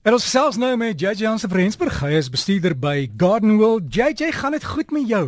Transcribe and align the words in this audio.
En 0.00 0.14
ons 0.16 0.24
gesels 0.24 0.56
nou 0.56 0.70
met 0.80 0.96
JJ 0.96 1.26
Jansen 1.26 1.50
van 1.52 1.58
Rensburg. 1.60 1.98
Hy 2.00 2.14
is 2.16 2.30
bestuurder 2.32 2.72
by 2.72 3.10
Garden 3.20 3.58
World. 3.60 3.90
JJ, 3.92 4.30
gaan 4.32 4.54
dit 4.56 4.64
goed 4.64 4.94
met 4.96 5.04
jou? 5.04 5.24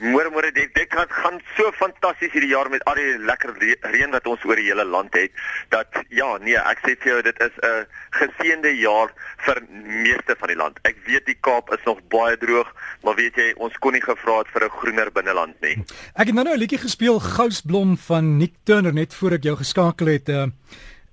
Môre 0.00 0.30
môre 0.32 0.48
dit 0.54 0.70
dit 0.72 0.94
gaan 0.94 1.10
gaan 1.12 1.36
so 1.58 1.68
fantasties 1.76 2.30
hierdie 2.32 2.54
jaar 2.54 2.70
met 2.72 2.80
al 2.88 2.96
die 2.96 3.18
lekker 3.28 3.50
reën 3.92 4.14
wat 4.14 4.30
ons 4.30 4.44
oor 4.48 4.56
die 4.56 4.70
hele 4.70 4.86
land 4.88 5.12
het 5.18 5.34
dat 5.74 5.98
ja 6.14 6.28
nee 6.38 6.56
ek 6.56 6.80
sê 6.86 6.94
vir 7.02 7.10
jou 7.10 7.16
dit 7.26 7.42
is 7.44 7.58
'n 7.60 7.84
geseënde 8.16 8.72
jaar 8.78 9.12
vir 9.44 9.60
meeste 9.84 10.36
van 10.38 10.48
die 10.48 10.56
land. 10.56 10.78
Ek 10.84 10.96
weet 11.04 11.26
die 11.26 11.36
Kaap 11.40 11.68
is 11.76 11.84
nog 11.84 12.00
baie 12.08 12.38
droog, 12.38 12.70
maar 13.02 13.16
weet 13.18 13.36
jy 13.36 13.52
ons 13.58 13.76
kon 13.76 13.92
nie 13.92 14.00
gevra 14.00 14.38
het 14.38 14.48
vir 14.54 14.64
'n 14.64 14.78
groener 14.78 15.10
binneland 15.12 15.60
nie. 15.60 15.76
Ek 16.14 16.26
het 16.26 16.34
nou 16.34 16.44
nou 16.44 16.54
'n 16.54 16.60
liedjie 16.64 16.80
gespeel 16.80 17.20
Gousblom 17.20 17.98
van 17.98 18.38
Nick 18.38 18.54
Turner 18.64 18.94
net 18.94 19.12
voor 19.14 19.32
ek 19.32 19.42
jou 19.42 19.56
geskakel 19.56 20.06
het. 20.06 20.28
Uh, 20.28 20.46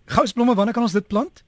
Gousblomme, 0.05 0.55
wanneer 0.55 0.73
kan 0.73 0.83
ons 0.83 0.93
dit 0.93 1.07
plant? 1.07 1.43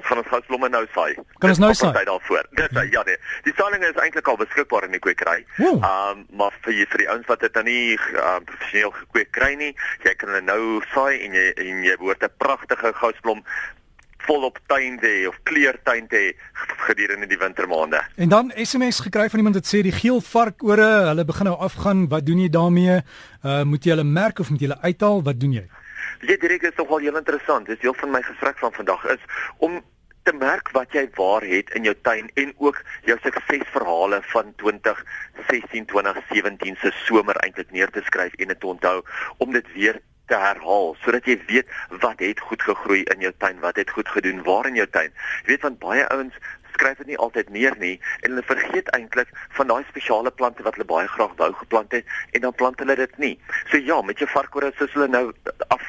Ons 0.00 0.08
gaan 0.08 0.22
ons 0.22 0.32
houtblomme 0.34 0.70
nou 0.72 0.84
saai. 0.94 1.16
Kan 1.42 1.52
ons 1.54 1.62
nou 1.62 1.72
saai? 1.76 1.92
Dit 1.98 2.08
daarvoor. 2.10 2.46
Dit 2.58 2.76
is 2.82 2.92
ja 2.94 3.02
nee. 3.08 3.18
Die 3.46 3.54
saaiing 3.56 3.84
is 3.86 3.98
eintlik 4.04 4.28
al 4.32 4.38
beskikbaar 4.40 4.86
in 4.88 4.96
die 4.96 5.02
kwekery. 5.02 5.42
Ehm 5.60 5.82
um, 5.82 6.22
maar 6.40 6.56
vir 6.64 6.78
jy, 6.78 6.86
vir 6.92 7.04
die 7.04 7.10
ouens 7.12 7.28
wat 7.30 7.44
dit 7.44 7.56
dan 7.56 7.68
nie 7.68 7.98
um, 7.98 8.46
professioneel 8.48 8.94
gekweek 9.02 9.34
kry 9.36 9.52
nie, 9.60 9.74
jy 10.06 10.14
kan 10.16 10.32
hulle 10.32 10.46
nou 10.46 10.80
saai 10.94 11.20
en 11.26 11.36
jy 11.36 11.50
en 11.66 11.84
jy 11.84 11.98
behoort 12.00 12.24
'n 12.24 12.40
pragtige 12.40 12.94
gousblom 13.02 13.44
volop 14.28 14.58
tuin 14.68 14.98
te 15.00 15.12
of 15.28 15.36
kleurtuin 15.48 16.06
te 16.08 16.34
gedurende 16.86 17.26
die 17.26 17.38
wintermaande. 17.38 18.02
En 18.16 18.28
dan 18.28 18.52
SMS 18.54 19.00
gekry 19.00 19.28
van 19.30 19.38
iemand 19.38 19.54
wat 19.54 19.66
sê 19.66 19.80
die 19.82 19.96
geel 19.96 20.20
varkore, 20.20 20.90
hulle 21.10 21.24
begin 21.24 21.50
nou 21.50 21.56
afgaan. 21.58 22.08
Wat 22.08 22.26
doen 22.26 22.38
jy 22.44 22.48
daarmee? 22.48 23.00
Uh 23.42 23.62
moet 23.64 23.84
jy 23.84 23.96
hulle 23.96 24.04
merk 24.04 24.38
of 24.38 24.50
moet 24.50 24.60
jy 24.60 24.68
hulle 24.68 24.82
uithaal? 24.82 25.22
Wat 25.22 25.40
doen 25.40 25.52
jy? 25.52 25.66
Ja, 26.20 26.36
direk 26.36 26.62
is 26.62 26.76
nogal 26.76 26.98
heel 27.00 27.16
interessant. 27.16 27.66
Dis 27.66 27.78
deel 27.80 27.94
van 27.96 28.10
my 28.12 28.20
gesprek 28.22 28.58
van 28.60 28.72
vandag 28.72 29.04
is 29.14 29.22
om 29.56 29.78
te 30.28 30.34
merk 30.36 30.68
wat 30.76 30.92
jy 30.92 31.06
waar 31.16 31.44
het 31.48 31.72
in 31.78 31.88
jou 31.88 31.94
tuin 32.04 32.28
en 32.42 32.52
ook 32.58 32.82
jou 33.08 33.16
suksesverhale 33.22 34.18
van 34.32 34.52
2016, 34.60 35.86
2017 35.88 36.76
se 36.82 36.92
somer 37.06 37.40
eintlik 37.40 37.72
neer 37.72 37.88
te 37.90 38.04
skryf 38.04 38.36
en 38.36 38.52
dit 38.52 38.60
te 38.60 38.66
onthou 38.66 39.00
om 39.38 39.56
dit 39.56 39.72
weer 39.72 39.96
te 40.28 40.36
herhaal 40.36 40.92
sodat 41.00 41.24
jy 41.24 41.38
weet 41.48 41.72
wat 42.04 42.20
het 42.20 42.44
goed 42.50 42.62
gegroei 42.68 43.00
in 43.14 43.24
jou 43.24 43.32
tuin, 43.38 43.56
wat 43.64 43.80
het 43.80 43.90
goed 43.90 44.08
gedoen 44.08 44.44
waar 44.44 44.68
in 44.68 44.76
jou 44.76 44.88
tuin. 44.92 45.08
Jy 45.42 45.54
weet 45.54 45.64
want 45.64 45.80
baie 45.80 46.04
ouens 46.12 46.36
skryf 46.80 47.00
dit 47.02 47.10
nie 47.12 47.18
altyd 47.20 47.50
neer 47.52 47.74
nie 47.80 47.96
en 48.20 48.30
hulle 48.30 48.44
vergeet 48.46 48.88
eintlik 48.96 49.32
van 49.58 49.68
daai 49.72 49.82
spesiale 49.88 50.30
plante 50.30 50.64
wat 50.66 50.76
hulle 50.78 50.88
baie 50.92 51.08
graag 51.16 51.34
wou 51.40 51.50
geplant 51.62 51.96
het 51.96 52.14
en 52.36 52.46
dan 52.46 52.56
plant 52.56 52.80
hulle 52.80 52.96
dit 53.00 53.18
nie. 53.24 53.34
So 53.72 53.80
ja, 53.90 54.00
met 54.06 54.22
jou 54.22 54.28
varkore 54.30 54.72
soos 54.78 54.94
hulle 54.96 55.10
nou 55.10 55.24
af 55.68 55.79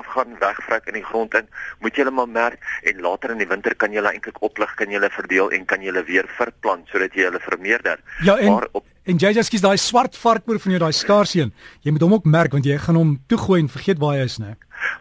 afgaan 0.00 0.36
wegvrek 0.40 0.90
in 0.92 0.98
die 1.00 1.06
grond 1.06 1.34
in, 1.38 1.48
moet 1.84 1.96
jy 1.96 2.04
hulle 2.04 2.16
maar 2.18 2.32
merk 2.32 2.74
en 2.86 3.00
later 3.04 3.34
in 3.34 3.42
die 3.42 3.50
winter 3.50 3.74
kan 3.74 3.94
jy 3.94 4.02
hulle 4.02 4.12
eintlik 4.14 4.42
oplig, 4.42 4.74
kan 4.78 4.92
jy 4.92 5.00
hulle 5.00 5.12
verdeel 5.14 5.54
en 5.56 5.64
kan 5.66 5.82
jy 5.82 5.92
hulle 5.92 6.04
weer 6.08 6.28
verplant 6.38 6.86
sodat 6.92 7.16
jy 7.16 7.28
hulle 7.30 7.42
vermeerder. 7.44 8.02
Ja, 8.26 8.38
en, 8.38 8.52
maar 8.52 8.68
op 8.72 8.84
En 9.06 9.20
jy 9.22 9.30
jy's 9.36 9.62
daai 9.62 9.78
swart 9.78 10.16
varkoor 10.18 10.58
van 10.58 10.72
jou 10.74 10.78
daai 10.82 10.94
skaarseën. 10.98 11.52
Jy 11.86 11.92
moet 11.94 12.02
hom 12.02 12.16
ook 12.16 12.24
merk 12.26 12.56
want 12.56 12.66
jy 12.66 12.74
gaan 12.82 12.96
hom 12.98 13.12
toegooi 13.30 13.60
en 13.62 13.68
vergeet 13.70 14.00
waar 14.02 14.16
hy 14.18 14.24
is, 14.26 14.40
né? 14.42 14.56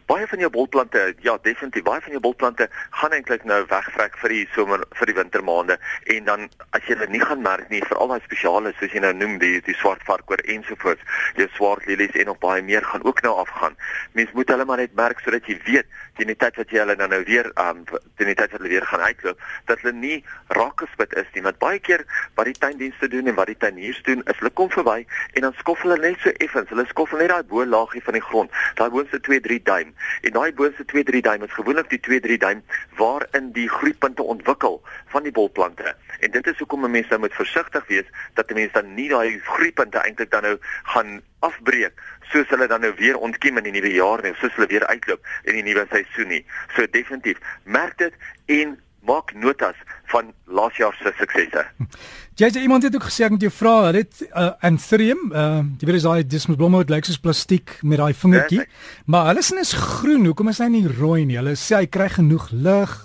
Baie 0.06 0.28
van 0.28 0.40
jou 0.40 0.50
bolplante, 0.54 1.02
ja, 1.26 1.38
definitief, 1.42 1.84
baie 1.84 2.02
van 2.02 2.12
jou 2.12 2.22
bolplante 2.22 2.68
gaan 3.00 3.16
eintlik 3.18 3.44
nou 3.50 3.62
wegvrek 3.70 4.18
vir 4.22 4.34
die 4.36 4.44
somer 4.56 4.84
vir 5.00 5.12
die 5.12 5.18
wintermaande 5.18 5.78
en 6.16 6.28
dan 6.30 6.48
as 6.78 6.86
jy 6.86 6.94
hulle 6.94 7.10
nie 7.14 7.24
gaan 7.24 7.42
merk 7.46 7.70
nie, 7.74 7.82
veral 7.90 8.14
daai 8.14 8.22
spesiale 8.26 8.74
soos 8.80 8.94
jy 8.94 9.02
nou 9.04 9.14
noem, 9.18 9.38
die 9.42 9.62
die 9.66 9.78
swart 9.80 10.04
varkoor 10.08 10.44
ensovoorts, 10.46 11.02
jou 11.40 11.48
swart 11.56 11.88
lilies 11.90 12.16
en 12.16 12.30
nog 12.32 12.40
baie 12.44 12.62
meer 12.66 12.86
gaan 12.86 13.04
ook 13.06 13.24
nou 13.26 13.34
afgaan. 13.42 13.78
Mens 14.14 14.32
moet 14.38 14.54
hulle 14.54 14.66
maar 14.66 14.84
net 14.84 14.94
merk 15.00 15.24
sodat 15.26 15.48
jy 15.50 15.58
weet 15.66 15.90
teen 16.18 16.32
die 16.32 16.38
tyd 16.40 16.56
wat 16.60 16.72
jy 16.72 16.82
hulle 16.84 16.96
nou 17.00 17.10
nou 17.12 17.22
weer 17.28 17.50
um 17.66 17.84
teen 17.90 18.32
die 18.32 18.38
tyd 18.38 18.54
wat 18.54 18.62
hulle 18.62 18.72
weer 18.72 18.88
gaan 18.88 19.04
uitloop, 19.04 19.42
dat 19.70 19.82
hulle 19.84 19.96
nie 19.98 20.20
raak 20.58 20.86
gespit 20.86 21.14
is 21.20 21.28
nie, 21.34 21.44
want 21.46 21.60
baie 21.64 21.80
keer 21.80 22.06
wat 22.38 22.50
die 22.50 22.58
tuindienste 22.60 23.10
doen 23.12 23.28
en 23.32 23.38
wat 23.40 23.52
die 23.52 23.60
tuiniers 23.60 24.02
doen, 24.08 24.24
is 24.32 24.40
hulle 24.42 24.54
kom 24.60 24.72
verby 24.74 25.02
en 25.34 25.48
dan 25.48 25.58
skoffel 25.60 25.96
hulle 25.96 26.12
net 26.12 26.24
so 26.24 26.34
effens, 26.46 26.72
hulle 26.72 26.88
skoffel 26.92 27.22
net 27.22 27.34
daai 27.34 27.44
bo 27.50 27.66
laagie 27.66 28.04
van 28.06 28.18
die 28.18 28.24
grond, 28.24 28.64
daai 28.80 28.90
boonste 28.94 29.20
2, 29.28 29.42
3 29.50 29.62
duim. 29.68 29.85
En 30.22 30.32
daai 30.32 30.54
boonste 30.54 30.86
2 30.86 31.04
3 31.04 31.22
duim 31.22 31.44
is 31.44 31.54
gewoonlik 31.54 31.90
die 31.90 32.00
2 32.00 32.20
3 32.20 32.38
duim 32.38 32.64
waarin 32.98 33.52
die 33.52 33.70
groeipunte 33.70 34.24
ontwikkel 34.24 34.82
van 35.14 35.24
die 35.24 35.32
bolplante. 35.32 35.96
En 36.20 36.32
dit 36.32 36.48
is 36.48 36.58
hoekom 36.58 36.86
'n 36.86 36.92
mens 36.92 37.08
nou 37.08 37.20
moet 37.20 37.34
versigtig 37.34 37.88
wees 37.88 38.08
dat 38.34 38.50
'n 38.50 38.54
mens 38.54 38.72
dan 38.72 38.94
nie 38.94 39.10
daai 39.10 39.40
groeipunte 39.40 39.98
eintlik 39.98 40.32
dan 40.32 40.42
nou 40.42 40.58
gaan 40.84 41.22
afbreek 41.40 41.94
soos 42.32 42.50
hulle 42.50 42.68
dan 42.68 42.82
nou 42.82 42.94
weer 42.98 43.18
ontkiem 43.18 43.58
in 43.58 43.68
die 43.68 43.76
nuwe 43.76 43.92
jaar 43.94 44.24
nie, 44.24 44.34
soos 44.40 44.54
hulle 44.58 44.68
weer 44.72 44.86
uitloop 44.88 45.28
in 45.44 45.60
die 45.60 45.64
nuwe 45.64 45.86
seisoen 45.90 46.28
nie. 46.28 46.46
So 46.76 46.88
definitief, 46.92 47.38
merk 47.64 47.98
dit 47.98 48.14
en 48.46 48.80
maak 49.08 49.34
notas 49.38 49.78
van 50.14 50.32
laas 50.46 50.78
jaar 50.78 50.96
se 51.02 51.14
suksesse. 51.20 51.66
Jy 52.40 52.50
sê 52.52 52.62
iemand 52.66 52.84
het 52.84 52.96
ook 52.98 53.06
gesê 53.08 53.24
ek 53.24 53.32
moet 53.32 53.46
jou 53.46 53.52
vra, 53.56 53.74
hulle 53.88 54.02
het 54.04 54.18
uh, 54.26 54.50
anthurium, 54.68 55.22
uh, 55.32 55.62
jy 55.80 55.88
weet 55.88 56.04
daai 56.04 56.26
dismus 56.28 56.58
blomme 56.60 56.82
wat 56.82 56.92
lyk 56.92 57.08
soos 57.08 57.22
plastiek 57.24 57.78
met 57.80 58.02
daai 58.02 58.12
vingertjie, 58.12 58.66
ja, 58.66 59.06
maar 59.08 59.30
hulle 59.30 59.44
is 59.62 59.72
groen, 59.80 60.26
hoekom 60.28 60.52
is 60.52 60.60
hy 60.60 60.68
nie 60.74 60.84
rooi 60.98 61.22
nie? 61.24 61.38
Hulle 61.40 61.56
sê 61.56 61.80
hy 61.80 61.88
kry 61.88 62.10
genoeg 62.18 62.50
lig 62.52 62.98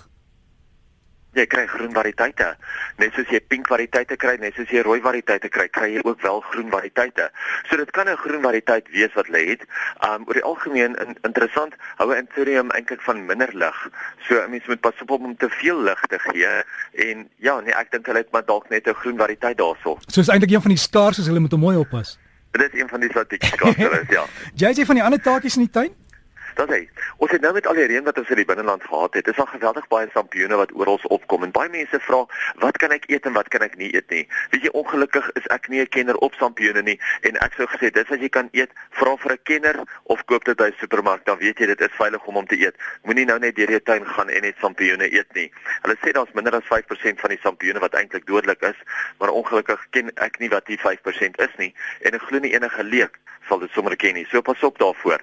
jy 1.39 1.47
kry 1.47 1.67
groen 1.71 1.93
variëteite. 1.95 2.47
Net 2.99 3.15
soos 3.15 3.29
jy 3.31 3.41
pink 3.53 3.69
variëteite 3.71 4.17
kry, 4.21 4.37
net 4.43 4.57
soos 4.59 4.71
jy 4.73 4.83
rooi 4.87 4.99
variëteite 5.05 5.51
kry, 5.53 5.69
kry 5.73 5.89
jy 5.95 6.03
ook 6.05 6.23
wel 6.25 6.41
groen 6.51 6.71
variëteite. 6.73 7.29
So 7.69 7.77
dit 7.77 7.91
kan 7.91 8.09
'n 8.09 8.17
groen 8.17 8.43
variëteit 8.43 8.91
wees 8.91 9.13
wat 9.15 9.29
lê 9.29 9.47
het. 9.51 9.63
Um 10.07 10.27
oor 10.27 10.35
die 10.35 10.43
algemeen 10.43 10.97
in, 10.97 11.17
interessant, 11.23 11.75
hou 11.97 12.11
'n 12.11 12.19
Anthurium 12.27 12.71
eintlik 12.71 13.03
van 13.03 13.27
minder 13.27 13.51
lig. 13.53 13.89
So 14.29 14.35
'n 14.43 14.51
mens 14.51 14.67
moet 14.67 14.81
pas 14.81 14.95
op 15.01 15.11
om 15.11 15.37
te 15.37 15.49
veel 15.49 15.83
lig 15.83 16.01
te 16.09 16.19
gee 16.19 16.65
en 16.93 17.29
ja, 17.37 17.61
nee, 17.61 17.75
ek 17.75 17.91
dink 17.91 18.07
hulle 18.07 18.19
het 18.19 18.33
maar 18.33 18.45
dalk 18.45 18.69
net 18.69 18.87
'n 18.87 18.95
groen 18.95 19.17
variëteit 19.17 19.59
daarso. 19.59 19.99
So 20.07 20.21
is 20.21 20.29
eintlik 20.29 20.51
een 20.51 20.63
van 20.63 20.71
die 20.71 20.79
skaars 20.79 21.19
as 21.19 21.27
hulle 21.27 21.41
moet 21.41 21.57
mooi 21.57 21.77
oppas. 21.77 22.19
Dit 22.51 22.75
is 22.75 22.81
een 22.81 22.89
van 22.89 23.01
die 23.01 23.09
strategiese 23.09 23.57
skaars, 23.57 24.09
ja. 24.09 24.25
Jy 24.63 24.73
sê 24.75 24.87
van 24.87 24.95
die 24.95 25.05
ander 25.05 25.21
taakies 25.21 25.57
in 25.57 25.63
die 25.63 25.71
tuin? 25.71 25.95
Dat 26.55 26.69
hy. 26.69 26.89
Ons 27.17 27.31
het 27.31 27.41
nou 27.41 27.53
met 27.53 27.67
al 27.67 27.79
die 27.79 27.87
reën 27.91 28.05
wat 28.05 28.19
ons 28.19 28.31
in 28.33 28.41
die 28.41 28.45
binneland 28.49 28.83
gehad 28.85 29.15
het, 29.15 29.29
is 29.29 29.39
al 29.39 29.47
geweldig 29.47 29.87
baie 29.89 30.09
sampioene 30.15 30.57
wat 30.61 30.73
oral 30.75 31.01
opkom 31.03 31.45
en 31.47 31.53
baie 31.55 31.71
mense 31.73 32.01
vra, 32.07 32.25
wat 32.65 32.79
kan 32.83 32.95
ek 32.95 33.07
eet 33.13 33.27
en 33.27 33.37
wat 33.37 33.49
kan 33.49 33.63
ek 33.67 33.77
nie 33.81 33.91
eet 33.95 34.11
nie. 34.11 34.27
Weet 34.51 34.67
jy, 34.67 34.73
ongelukkig 34.83 35.31
is 35.41 35.47
ek 35.55 35.69
nie 35.69 35.81
'n 35.81 35.89
kenner 35.89 36.17
op 36.17 36.35
sampioene 36.35 36.83
nie 36.83 36.99
en 37.23 37.37
ek 37.37 37.55
sou 37.57 37.67
gesê 37.67 37.91
dis 37.91 38.11
as 38.11 38.21
jy 38.21 38.29
kan 38.29 38.49
eet, 38.53 38.71
vra 38.91 39.17
vir 39.17 39.33
'n 39.33 39.43
kenner 39.45 39.77
of 40.05 40.25
koop 40.25 40.45
dit 40.45 40.57
by 40.57 40.69
'n 40.69 40.77
supermark, 40.81 41.25
dan 41.25 41.39
weet 41.39 41.59
jy 41.59 41.67
dit 41.67 41.81
is 41.81 41.97
veilig 41.99 42.25
om 42.27 42.35
hom 42.35 42.47
te 42.47 42.57
eet. 42.57 42.77
Moenie 43.05 43.25
nou 43.25 43.39
net 43.39 43.57
deur 43.57 43.71
jou 43.71 43.81
tuin 43.81 44.07
gaan 44.07 44.29
en 44.29 44.43
net 44.43 44.57
sampioene 44.61 45.13
eet 45.13 45.35
nie. 45.35 45.51
Hulle 45.83 45.97
sê 46.03 46.13
daar's 46.13 46.33
minder 46.33 46.55
as 46.55 46.65
5% 46.65 47.21
van 47.21 47.31
die 47.31 47.41
sampioene 47.43 47.81
wat 47.81 47.95
eintlik 47.95 48.27
dodelik 48.27 48.63
is, 48.63 48.77
maar 49.19 49.31
ongelukkig 49.31 49.87
ken 49.91 50.11
ek 50.17 50.39
nie 50.39 50.49
wat 50.49 50.67
die 50.67 50.79
5% 50.79 51.39
is 51.39 51.55
nie 51.59 51.75
en 52.01 52.15
ek 52.15 52.23
glo 52.23 52.39
nie 52.39 52.55
enige 52.55 52.83
leek 52.83 53.19
sal 53.51 53.59
dit 53.63 53.73
sommer 53.75 53.97
ken 53.99 54.15
nie. 54.15 54.27
So 54.31 54.43
pas 54.47 54.63
op 54.67 54.79
daarvoor. 54.79 55.23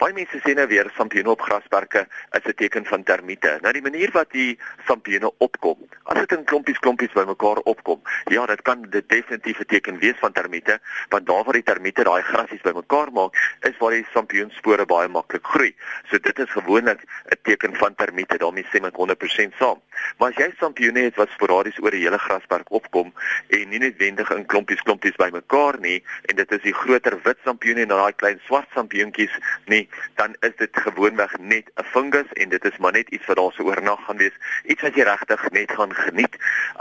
Baie 0.00 0.14
mense 0.16 0.40
sê 0.42 0.54
nou 0.56 0.66
weer 0.68 0.90
sampioene 0.96 1.30
op 1.30 1.40
grasperke 1.40 2.06
is 2.30 2.44
'n 2.44 2.54
teken 2.54 2.84
van 2.84 3.02
termiete. 3.02 3.58
Nou 3.60 3.72
die 3.72 3.82
manier 3.82 4.10
wat 4.12 4.30
die 4.30 4.58
sampioene 4.86 5.30
opkom, 5.38 5.76
as 6.02 6.18
dit 6.18 6.32
in 6.32 6.44
klompies 6.44 6.78
klompies 6.78 7.12
bymekaar 7.12 7.56
opkom, 7.56 8.00
ja, 8.24 8.46
dit 8.46 8.62
kan 8.62 8.82
dit 8.90 9.08
definitief 9.08 9.58
'n 9.60 9.64
teken 9.66 9.98
wees 9.98 10.18
van 10.18 10.32
termiete, 10.32 10.80
want 11.08 11.26
daar 11.26 11.44
waar 11.44 11.52
die 11.52 11.62
termiete 11.62 12.02
daai 12.02 12.22
grasies 12.22 12.60
bymekaar 12.60 13.12
maak, 13.12 13.56
is 13.60 13.76
waar 13.78 13.90
die 13.90 14.06
sampioenspore 14.12 14.84
baie 14.84 15.08
maklik 15.08 15.46
groei. 15.46 15.74
So 16.10 16.18
dit 16.18 16.38
is 16.38 16.50
gewoonlik 16.50 17.00
'n 17.02 17.38
teken 17.42 17.76
van 17.76 17.94
termiete. 17.94 18.36
daarmee 18.38 18.64
sê 18.64 18.84
ek 18.84 18.96
100% 18.96 19.52
saam. 19.58 19.80
Maar 20.18 20.30
as 20.30 20.40
jy 20.42 20.50
sampioene 20.58 21.06
het 21.08 21.16
wat 21.16 21.30
sporadies 21.34 21.78
oor 21.82 21.94
die 21.94 22.02
hele 22.04 22.18
grasperk 22.18 22.70
opkom 22.70 23.12
en 23.48 23.68
nie 23.68 23.82
noodwendig 23.82 24.30
in 24.30 24.46
klompies 24.46 24.82
klompies 24.82 25.16
bymekaar 25.20 25.80
nie 25.80 26.02
en 26.30 26.36
dit 26.36 26.52
is 26.52 26.62
die 26.62 26.74
groter 26.74 27.18
wit 27.24 27.38
sampioene 27.44 27.86
en 27.86 27.94
daai 27.94 28.12
klein 28.12 28.40
swart 28.46 28.68
sampioentjies 28.74 29.34
nie, 29.66 29.88
dan 30.20 30.34
is 30.46 30.56
dit 30.58 30.82
gewoonweg 30.86 31.38
net 31.38 31.70
'n 31.76 31.84
fungus 31.92 32.32
en 32.32 32.48
dit 32.48 32.64
is 32.64 32.76
maar 32.78 32.92
net 32.92 33.08
iets 33.08 33.26
wat 33.26 33.36
daar 33.36 33.52
so 33.52 33.62
oornag 33.62 34.04
gaan 34.04 34.16
wees. 34.16 34.36
Iets 34.64 34.82
wat 34.82 34.94
jy 34.94 35.02
regtig 35.02 35.50
net 35.50 35.70
gaan 35.70 35.94
geniet. 35.94 36.36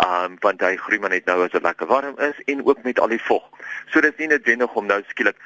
Um 0.07 0.37
want 0.39 0.61
hy 0.61 0.75
groei 0.75 0.99
maar 0.99 1.09
net 1.09 1.25
nou 1.25 1.43
as 1.43 1.51
dit 1.51 1.63
lekker 1.63 1.87
warm 1.87 2.19
is 2.19 2.37
en 2.45 2.65
ook 2.65 2.83
met 2.83 2.99
al 2.99 3.07
die 3.07 3.21
vog. 3.21 3.43
So 3.91 4.01
dit 4.01 4.11
is 4.13 4.19
nie 4.19 4.27
noodwendig 4.27 4.73
om 4.73 4.85
nou 4.85 5.01
skielik 5.07 5.37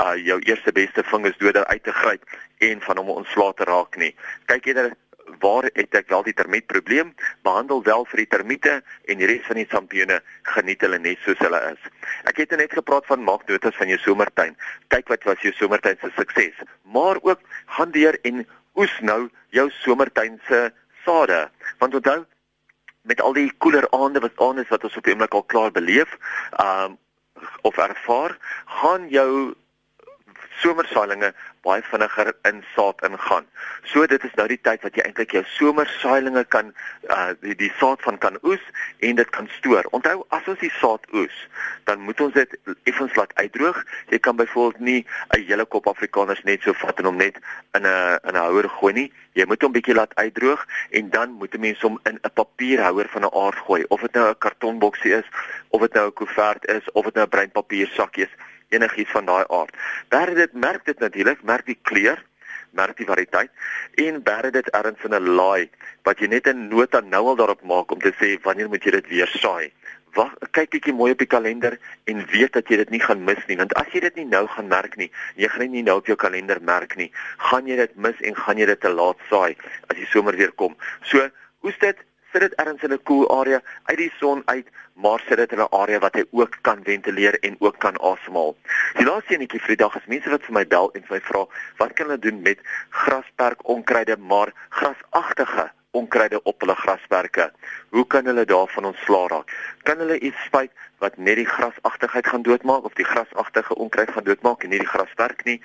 uh 0.00 0.14
jou 0.14 0.38
eerste 0.40 0.72
beste 0.72 1.04
fungusdoder 1.04 1.66
uit 1.66 1.82
te 1.82 1.92
gryp 1.92 2.22
en 2.58 2.80
van 2.80 2.96
hom 2.96 3.10
ontslae 3.20 3.54
te 3.54 3.64
raak 3.64 3.96
nie. 3.96 4.14
Kyk 4.46 4.66
eerder 4.66 4.92
waar 5.40 5.68
het 5.74 5.94
ek 5.94 6.08
wel 6.08 6.22
die 6.26 6.34
termietprobleem? 6.36 7.14
Behandel 7.46 7.82
wel 7.82 8.04
vir 8.10 8.22
die 8.22 8.28
termiete 8.34 8.74
en 9.06 9.18
die 9.20 9.28
res 9.30 9.46
van 9.46 9.60
die 9.60 9.68
sampioene 9.70 10.20
geniet 10.54 10.84
hulle 10.84 10.98
net 10.98 11.22
soos 11.24 11.40
hulle 11.44 11.60
is. 11.72 11.90
Ek 12.30 12.40
het 12.42 12.54
net 12.56 12.72
gepraat 12.72 13.06
van 13.06 13.24
maak 13.24 13.46
notas 13.48 13.76
van 13.76 13.90
jou 13.92 13.98
somertuin. 14.02 14.56
Kyk 14.94 15.08
wat 15.12 15.26
was 15.28 15.42
jou 15.44 15.52
somertuin 15.56 15.98
se 16.00 16.12
sukses. 16.16 16.62
Maar 16.82 17.20
ook 17.22 17.40
gaan 17.78 17.92
deur 17.94 18.18
en 18.22 18.46
oes 18.76 18.94
nou 19.00 19.28
jou 19.56 19.68
somertuin 19.82 20.40
se 20.48 20.70
sade. 21.04 21.46
Want 21.78 21.94
onthou 21.94 22.24
met 23.06 23.20
al 23.22 23.36
die 23.36 23.50
koeler 23.62 23.86
aande 23.94 24.20
wat 24.20 24.40
aan 24.42 24.58
is 24.58 24.70
wat 24.72 24.84
ons 24.84 24.96
op 24.98 25.04
die 25.06 25.14
oomblik 25.14 25.34
al 25.34 25.46
klaar 25.46 25.72
beleef, 25.72 26.16
um 26.62 26.98
of 27.68 27.76
ervaar, 27.76 28.32
gaan 28.80 29.08
jou 29.12 29.54
somersaailinge 30.62 31.32
baie 31.66 31.82
vinniger 31.90 32.32
in 32.48 32.62
saad 32.74 33.02
ingaan. 33.08 33.46
So 33.90 34.06
dit 34.06 34.24
is 34.24 34.34
nou 34.38 34.46
die 34.50 34.60
tyd 34.62 34.84
wat 34.86 34.96
jy 34.96 35.04
eintlik 35.06 35.34
jou 35.34 35.42
somersaailinge 35.56 36.44
kan 36.54 36.72
uh 37.10 37.34
die, 37.42 37.56
die 37.58 37.72
saad 37.80 38.02
van 38.06 38.18
kan 38.22 38.38
oes 38.42 38.62
en 39.06 39.18
dit 39.20 39.30
kan 39.36 39.48
stoor. 39.58 39.88
Onthou 39.96 40.24
as 40.36 40.48
ons 40.52 40.62
die 40.62 40.72
saad 40.78 41.04
oes, 41.12 41.36
dan 41.90 42.00
moet 42.06 42.20
ons 42.20 42.34
dit 42.34 42.56
effens 42.84 43.14
laat 43.18 43.34
uitdroog. 43.40 43.82
Jy 44.14 44.18
kan 44.18 44.36
byvoorbeeld 44.36 44.80
nie 44.80 45.06
'n 45.36 45.44
hele 45.48 45.64
kop 45.64 45.86
afrikaners 45.86 46.42
net 46.44 46.62
so 46.62 46.72
vat 46.72 46.98
en 46.98 47.10
hom 47.10 47.16
net 47.16 47.36
in 47.74 47.86
'n 47.86 48.18
in 48.24 48.34
'n 48.34 48.44
houer 48.46 48.68
gooi 48.68 48.92
nie. 48.92 49.12
Jy 49.32 49.44
moet 49.46 49.62
hom 49.62 49.72
bietjie 49.72 49.94
laat 49.94 50.14
uitdroog 50.14 50.66
en 50.90 51.10
dan 51.10 51.30
moet 51.30 51.54
'n 51.54 51.60
mens 51.60 51.80
hom 51.80 52.00
in 52.04 52.18
'n 52.22 52.30
papierhouer 52.34 53.08
van 53.08 53.22
'n 53.22 53.34
aard 53.34 53.58
gooi, 53.58 53.84
of 53.88 54.00
dit 54.00 54.12
nou 54.12 54.28
'n 54.30 54.38
kartonboksie 54.38 55.12
is, 55.12 55.28
of 55.70 55.80
dit 55.80 55.92
nou 55.92 56.06
'n 56.06 56.12
koevert 56.12 56.64
is, 56.66 56.92
of 56.92 57.04
dit 57.04 57.14
nou 57.14 57.26
'n 57.26 57.30
breinpapier 57.30 57.88
sakkie 57.88 58.24
is 58.24 58.34
enigiets 58.68 59.10
van 59.10 59.26
daai 59.26 59.44
aard. 59.48 59.76
Berre 60.08 60.34
dit 60.34 60.52
merk 60.52 60.84
dit 60.84 60.98
natuurlik, 60.98 61.42
merk 61.42 61.66
die 61.66 61.78
kleur, 61.82 62.22
merk 62.76 62.98
die 63.00 63.08
variëteit 63.08 63.50
en 64.06 64.22
berre 64.22 64.50
dit 64.54 64.68
erns 64.76 65.04
in 65.08 65.14
'n 65.14 65.34
laai 65.38 65.70
wat 66.04 66.20
jy 66.20 66.28
net 66.28 66.46
'n 66.46 66.68
nota 66.68 67.00
nou 67.00 67.24
al 67.26 67.36
daarop 67.36 67.62
maak 67.62 67.90
om 67.90 68.00
te 68.00 68.12
sê 68.20 68.36
wanneer 68.42 68.68
moet 68.68 68.84
jy 68.84 68.90
dit 68.90 69.08
weer 69.08 69.30
saai. 69.42 69.72
Wag, 70.14 70.32
kyk 70.50 70.70
bietjie 70.70 70.94
mooi 70.96 71.12
op 71.12 71.18
die 71.18 71.26
kalender 71.26 71.78
en 72.04 72.26
weet 72.26 72.52
dat 72.52 72.68
jy 72.68 72.76
dit 72.76 72.90
nie 72.90 73.00
gaan 73.00 73.24
mis 73.24 73.42
nie, 73.46 73.56
want 73.56 73.74
as 73.74 73.86
jy 73.92 74.00
dit 74.00 74.14
nie 74.16 74.24
nou 74.24 74.46
gaan 74.46 74.68
merk 74.68 74.96
nie, 74.96 75.10
jy 75.36 75.48
gaan 75.48 75.60
dit 75.60 75.70
nie 75.70 75.82
nou 75.82 75.96
op 75.96 76.06
jou 76.06 76.16
kalender 76.16 76.58
merk 76.62 76.96
nie, 76.96 77.10
gaan 77.36 77.66
jy 77.66 77.76
dit 77.76 77.96
mis 77.96 78.20
en 78.20 78.34
gaan 78.34 78.58
jy 78.58 78.66
dit 78.66 78.80
te 78.80 78.88
laat 78.88 79.16
saai 79.30 79.56
as 79.88 79.96
die 79.96 80.06
somer 80.06 80.36
weer 80.36 80.52
kom. 80.52 80.76
So, 81.02 81.28
oes 81.62 81.78
dit 81.78 81.96
sit 82.32 82.40
dit 82.40 82.54
ergens 82.54 82.82
in 82.82 82.92
'n 82.92 83.02
koel 83.02 83.26
cool 83.26 83.40
area 83.40 83.60
uit 83.84 83.98
die 83.98 84.12
son 84.18 84.42
uit, 84.44 84.68
maar 84.94 85.20
sit 85.28 85.36
dit 85.36 85.52
in 85.52 85.58
'n 85.58 85.72
area 85.82 85.98
wat 85.98 86.14
hy 86.14 86.24
ook 86.30 86.58
kan 86.60 86.80
ventileer 86.82 87.38
en 87.40 87.56
ook 87.58 87.78
kan 87.78 88.00
asemhaal. 88.00 88.56
Die 88.94 89.06
laaste 89.06 89.34
enetjie 89.34 89.60
vir 89.60 89.76
die 89.76 89.84
dag 89.84 89.96
is 89.96 90.06
mense 90.06 90.30
wat 90.30 90.42
vir 90.42 90.52
my 90.52 90.66
bel 90.66 90.90
en 90.92 91.02
vir 91.02 91.16
my 91.16 91.20
vra, 91.20 91.46
wat 91.76 91.92
kan 91.92 92.06
hulle 92.06 92.18
doen 92.18 92.42
met 92.42 92.58
grasperk 92.90 93.68
onkruide 93.68 94.16
maar 94.16 94.52
grasagtige 94.68 95.70
onkruide 96.00 96.42
op 96.42 96.60
hulle 96.60 96.74
grasperke. 96.74 97.50
Hoe 97.94 98.06
kan 98.06 98.26
hulle 98.28 98.44
daarvan 98.44 98.84
ontslaa 98.92 99.26
raak? 99.32 99.52
Kan 99.88 99.98
hulle 100.02 100.18
iets 100.18 100.42
spuit 100.44 100.72
wat 100.98 101.16
net 101.16 101.36
die 101.36 101.48
grasagtigheid 101.48 102.26
gaan 102.26 102.42
doodmaak 102.42 102.84
of 102.88 102.94
die 102.96 103.04
grasagtige 103.04 103.74
onkruid 103.74 104.10
gaan 104.10 104.24
doodmaak 104.24 104.64
en 104.64 104.72
nie 104.72 104.80
die 104.80 104.88
grasperk 104.88 105.44
nie? 105.48 105.56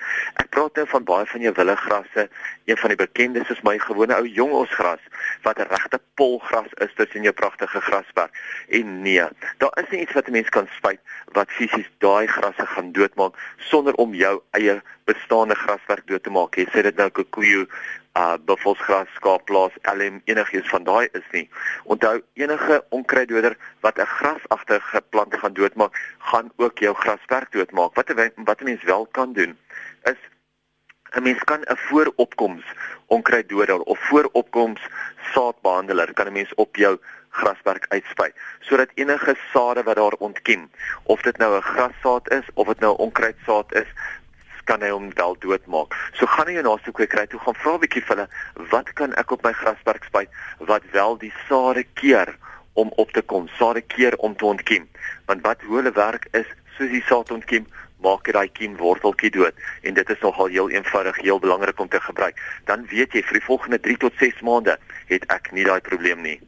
Ek 0.42 0.50
praat 0.54 0.76
nou 0.76 0.86
van 0.92 1.06
baie 1.08 1.28
van 1.32 1.44
jou 1.46 1.52
willegrasse, 1.56 2.28
een 2.70 2.80
van 2.82 2.92
die 2.94 3.00
bekendes 3.00 3.52
is 3.54 3.62
my 3.66 3.78
gewone 3.82 4.16
ou 4.16 4.26
jongosgras 4.28 5.04
wat 5.46 5.58
'n 5.58 5.68
regte 5.72 6.00
polgras 6.14 6.72
is 6.84 6.94
tussen 6.96 7.22
jou 7.22 7.32
pragtige 7.32 7.80
grasperk. 7.80 8.32
En 8.68 9.02
nee, 9.02 9.26
daar 9.58 9.76
is 9.82 9.90
nie 9.90 10.00
iets 10.00 10.12
wat 10.12 10.28
'n 10.28 10.32
mens 10.32 10.48
kan 10.48 10.68
spuit 10.76 11.00
wat 11.32 11.50
fisies 11.50 11.90
daai 11.98 12.26
grasse 12.26 12.66
gaan 12.66 12.92
doodmaak 12.92 13.34
sonder 13.56 13.94
om 13.94 14.14
jou 14.14 14.42
eie 14.50 14.82
bestaande 15.04 15.54
grasperk 15.54 16.06
dood 16.06 16.22
te 16.22 16.30
maak. 16.30 16.54
Jy 16.56 16.66
sê 16.70 16.82
dit 16.82 16.96
nou 16.96 17.08
kokoejo 17.10 17.66
uh 18.16 18.36
buffelsgras, 18.44 19.08
skaapplaas, 19.14 19.72
LM 19.82 20.20
enigiets 20.24 20.68
van 20.68 20.84
daai 20.84 21.08
is 21.12 21.28
nie. 21.30 21.48
Onthou 21.84 22.20
enige 22.34 22.84
onkruiddoder 22.88 23.56
wat 23.80 23.98
'n 23.98 24.06
grasagtige 24.06 25.02
plant 25.08 25.34
gaan 25.34 25.52
doodmaak, 25.52 25.96
gaan 26.18 26.52
ook 26.56 26.78
jou 26.78 26.94
grasperk 26.94 27.52
doodmaak. 27.52 27.94
Wat 27.94 28.12
wat 28.44 28.60
'n 28.60 28.64
mens 28.64 28.82
wel 28.82 29.06
kan 29.06 29.32
doen 29.32 29.58
is 30.02 30.20
'n 31.16 31.22
mens 31.22 31.44
kan 31.44 31.60
'n 31.60 31.76
vooropkoms 31.76 32.64
onkruiddoder 33.06 33.80
of 33.80 33.98
vooropkoms 34.08 34.80
saadbehandeler 35.32 36.12
kan 36.12 36.26
'n 36.26 36.32
mens 36.32 36.54
op 36.54 36.76
jou 36.76 36.98
grasperk 37.28 37.84
uitspuit 37.88 38.34
sodat 38.60 38.90
enige 38.94 39.36
sade 39.52 39.82
wat 39.82 39.96
daar 39.96 40.16
ontkiem 40.18 40.70
of 41.02 41.22
dit 41.22 41.36
nou 41.36 41.56
'n 41.56 41.62
grassaad 41.62 42.30
is 42.30 42.46
of 42.54 42.66
dit 42.66 42.80
nou 42.80 42.96
onkruidsaad 42.96 43.74
is 43.74 43.88
kan 44.64 44.82
hy 44.82 44.90
hom 44.90 45.10
wel 45.14 45.36
doodmaak. 45.40 45.94
So 46.18 46.26
gaan 46.26 46.52
jy 46.52 46.62
na 46.62 46.76
so 46.84 46.92
kry 46.92 47.26
toe 47.26 47.40
gaan 47.40 47.58
vra 47.62 47.74
'n 47.74 47.80
bietjie 47.80 48.04
vir 48.06 48.16
hulle, 48.16 48.28
wat 48.70 48.92
kan 48.94 49.14
ek 49.14 49.32
op 49.32 49.42
my 49.44 49.52
grasperk 49.52 50.04
spuit 50.04 50.28
wat 50.58 50.82
wel 50.92 51.18
die 51.18 51.32
sade 51.48 51.84
keer 51.94 52.36
om 52.74 52.92
op 52.96 53.12
te 53.12 53.22
kom, 53.22 53.48
sade 53.58 53.80
keer 53.80 54.16
om 54.16 54.36
te 54.36 54.44
ontkiem. 54.44 54.88
Want 55.26 55.42
wat 55.42 55.62
hoe 55.62 55.76
hulle 55.76 55.92
werk 55.92 56.28
is 56.32 56.46
soos 56.76 56.90
die 56.90 57.04
saad 57.08 57.30
ontkiem, 57.30 57.66
maak 58.02 58.26
jy 58.26 58.32
daai 58.32 58.48
kiem 58.48 58.76
worteltjie 58.76 59.30
dood 59.30 59.54
en 59.82 59.94
dit 59.94 60.10
is 60.10 60.20
nogal 60.20 60.46
heel 60.46 60.70
eenvoudig, 60.70 61.20
heel 61.22 61.38
belangrik 61.38 61.80
om 61.80 61.88
te 61.88 62.00
gebruik. 62.00 62.38
Dan 62.64 62.86
weet 62.86 63.12
jy 63.12 63.22
vir 63.22 63.38
die 63.38 63.46
volgende 63.46 63.80
3 63.80 63.96
tot 63.96 64.12
6 64.18 64.40
maande 64.40 64.78
het 65.06 65.28
ek 65.30 65.52
nie 65.52 65.64
daai 65.64 65.80
probleem 65.80 66.22
nie. 66.22 66.40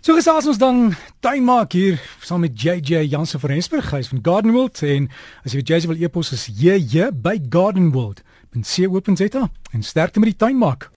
So 0.00 0.14
gesels 0.16 0.46
ons 0.48 0.56
dan 0.56 0.94
tuin 1.20 1.44
maak 1.44 1.74
hier 1.76 1.98
saam 2.24 2.40
met 2.40 2.54
JJ 2.56 3.02
Jansen 3.12 3.40
van 3.42 3.50
Rensburg 3.52 3.90
huis 3.92 4.08
van 4.08 4.22
Garden 4.24 4.54
World 4.56 4.80
en 4.82 5.10
as 5.44 5.52
jy 5.52 5.60
JJ 5.60 5.90
wil 5.90 6.00
e-pos 6.00 6.32
is 6.32 6.46
JJ 6.48 7.10
by 7.20 7.34
Garden 7.52 7.90
World. 7.92 8.22
Ben 8.48 8.64
see 8.64 8.88
open 8.88 9.16
zeta 9.20 9.50
en 9.76 9.84
sterkte 9.84 10.22
met 10.24 10.32
die 10.32 10.40
tuin 10.40 10.56
maak. 10.56 10.88